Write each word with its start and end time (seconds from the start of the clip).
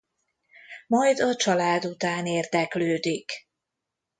Majd 0.87 1.19
a 1.19 1.35
család 1.35 1.85
után 1.85 2.25
érdeklődik. 2.25 3.31